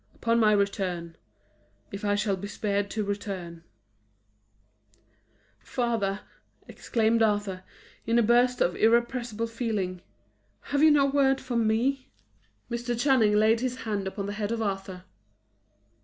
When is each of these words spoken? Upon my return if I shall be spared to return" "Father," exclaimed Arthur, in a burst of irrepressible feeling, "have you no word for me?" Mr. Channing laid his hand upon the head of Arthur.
Upon 0.15 0.39
my 0.39 0.51
return 0.51 1.15
if 1.91 2.03
I 2.03 2.15
shall 2.15 2.35
be 2.35 2.47
spared 2.47 2.89
to 2.89 3.03
return" 3.03 3.63
"Father," 5.59 6.21
exclaimed 6.67 7.21
Arthur, 7.21 7.61
in 8.07 8.17
a 8.17 8.23
burst 8.23 8.61
of 8.61 8.75
irrepressible 8.75 9.45
feeling, 9.45 10.01
"have 10.71 10.81
you 10.81 10.89
no 10.89 11.05
word 11.05 11.39
for 11.39 11.55
me?" 11.55 12.09
Mr. 12.67 12.99
Channing 12.99 13.33
laid 13.35 13.59
his 13.59 13.81
hand 13.85 14.07
upon 14.07 14.25
the 14.25 14.33
head 14.33 14.51
of 14.51 14.59
Arthur. 14.59 15.03